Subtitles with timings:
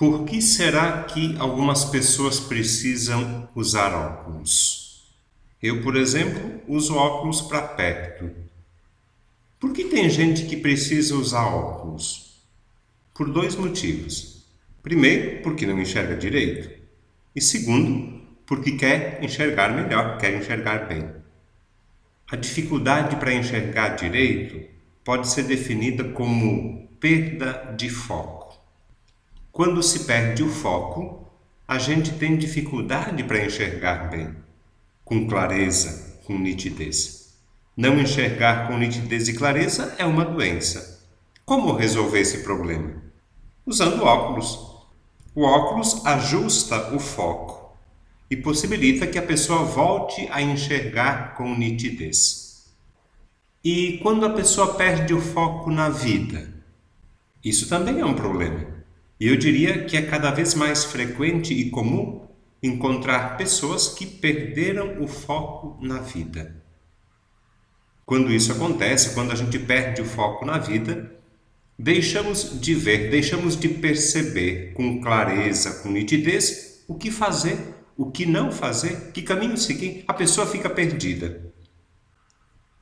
[0.00, 5.12] Por que será que algumas pessoas precisam usar óculos?
[5.62, 8.30] Eu, por exemplo, uso óculos para perto.
[9.58, 12.42] Por que tem gente que precisa usar óculos?
[13.12, 14.46] Por dois motivos.
[14.82, 16.70] Primeiro, porque não enxerga direito.
[17.36, 21.10] E segundo, porque quer enxergar melhor, quer enxergar bem.
[22.30, 24.66] A dificuldade para enxergar direito
[25.04, 28.39] pode ser definida como perda de foco.
[29.60, 31.30] Quando se perde o foco,
[31.68, 34.34] a gente tem dificuldade para enxergar bem,
[35.04, 37.34] com clareza, com nitidez.
[37.76, 41.06] Não enxergar com nitidez e clareza é uma doença.
[41.44, 43.02] Como resolver esse problema?
[43.66, 44.82] Usando óculos.
[45.34, 47.76] O óculos ajusta o foco
[48.30, 52.72] e possibilita que a pessoa volte a enxergar com nitidez.
[53.62, 56.50] E quando a pessoa perde o foco na vida?
[57.44, 58.79] Isso também é um problema.
[59.20, 62.26] E eu diria que é cada vez mais frequente e comum
[62.62, 66.64] encontrar pessoas que perderam o foco na vida.
[68.06, 71.14] Quando isso acontece, quando a gente perde o foco na vida,
[71.78, 77.58] deixamos de ver, deixamos de perceber com clareza, com nitidez, o que fazer,
[77.98, 81.52] o que não fazer, que caminho seguir, a pessoa fica perdida.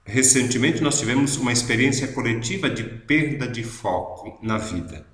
[0.04, 5.07] Recentemente nós tivemos uma experiência coletiva de perda de foco na vida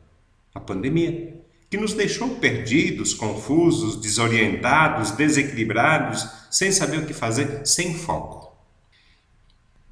[0.54, 7.94] a pandemia, que nos deixou perdidos, confusos, desorientados, desequilibrados, sem saber o que fazer, sem
[7.94, 8.56] foco.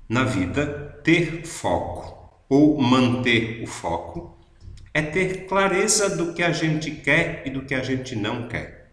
[0.08, 4.38] Na vida, ter foco ou manter o foco
[4.94, 8.92] é ter clareza do que a gente quer e do que a gente não quer.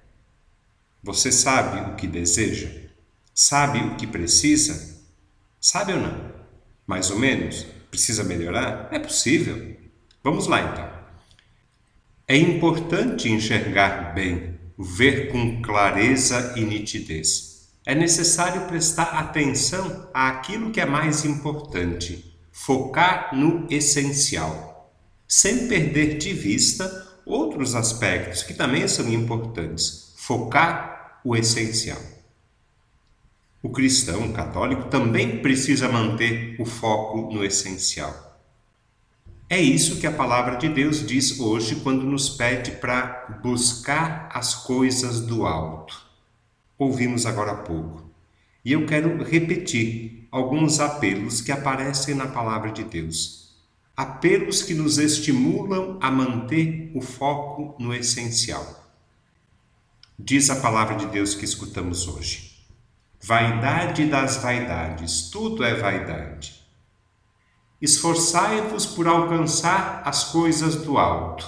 [1.03, 2.69] Você sabe o que deseja?
[3.33, 4.97] Sabe o que precisa?
[5.61, 6.33] Sabe ou não?
[6.87, 7.65] Mais ou menos?
[7.91, 8.87] Precisa melhorar?
[8.91, 9.77] É possível.
[10.23, 10.88] Vamos lá então.
[12.31, 17.71] É importante enxergar bem, ver com clareza e nitidez.
[17.83, 24.93] É necessário prestar atenção àquilo que é mais importante, focar no essencial,
[25.27, 26.85] sem perder de vista
[27.25, 30.13] outros aspectos que também são importantes.
[30.15, 31.97] Focar o essencial.
[33.63, 38.28] O cristão católico também precisa manter o foco no essencial
[39.49, 44.53] é isso que a palavra de Deus diz hoje quando nos pede para buscar as
[44.53, 45.99] coisas do alto.
[46.77, 48.07] Ouvimos agora há pouco.
[48.63, 53.55] E eu quero repetir alguns apelos que aparecem na palavra de Deus.
[53.97, 58.87] Apelos que nos estimulam a manter o foco no essencial.
[60.17, 62.51] Diz a palavra de Deus que escutamos hoje.
[63.19, 66.58] Vaidade das vaidades, tudo é vaidade
[67.81, 71.47] esforçai-vos por alcançar as coisas do alto.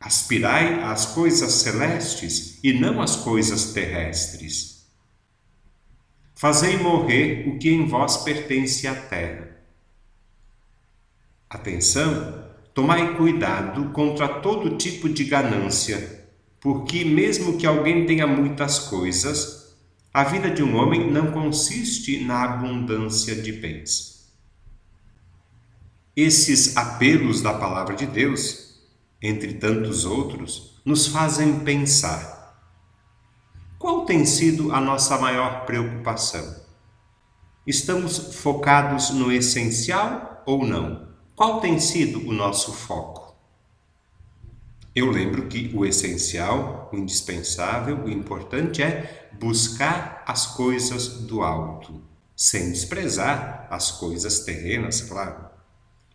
[0.00, 4.86] Aspirai às coisas celestes e não às coisas terrestres.
[6.34, 9.56] Fazei morrer o que em vós pertence à terra.
[11.48, 12.44] Atenção,
[12.74, 16.26] tomai cuidado contra todo tipo de ganância,
[16.60, 19.76] porque, mesmo que alguém tenha muitas coisas,
[20.12, 24.13] a vida de um homem não consiste na abundância de bens.
[26.16, 28.80] Esses apelos da palavra de Deus,
[29.20, 32.56] entre tantos outros, nos fazem pensar:
[33.80, 36.62] qual tem sido a nossa maior preocupação?
[37.66, 41.08] Estamos focados no essencial ou não?
[41.34, 43.34] Qual tem sido o nosso foco?
[44.94, 52.00] Eu lembro que o essencial, o indispensável, o importante é buscar as coisas do alto,
[52.36, 55.53] sem desprezar as coisas terrenas, claro.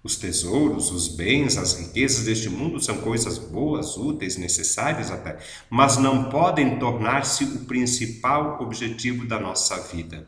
[0.02, 5.38] Os tesouros, os bens, as riquezas deste mundo são coisas boas, úteis, necessárias até,
[5.70, 10.26] mas não podem tornar-se o principal objetivo da nossa vida.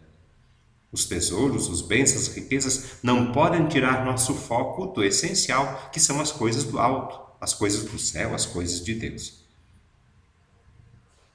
[0.91, 6.19] Os tesouros, os bens, as riquezas não podem tirar nosso foco do essencial, que são
[6.19, 9.45] as coisas do alto, as coisas do céu, as coisas de Deus.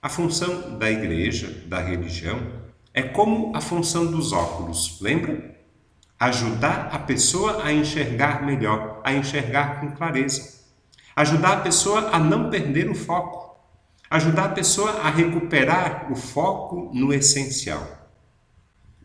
[0.03, 2.39] A função da igreja, da religião,
[2.93, 5.56] é como a função dos óculos, lembra?
[6.19, 10.65] Ajudar a pessoa a enxergar melhor, a enxergar com clareza.
[11.15, 13.57] Ajudar a pessoa a não perder o foco.
[14.09, 17.87] Ajudar a pessoa a recuperar o foco no essencial.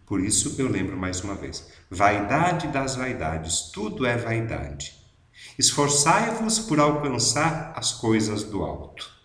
[0.06, 4.94] Por isso eu lembro mais uma vez: vaidade das vaidades, tudo é vaidade.
[5.58, 9.21] Esforçai-vos por alcançar as coisas do alto.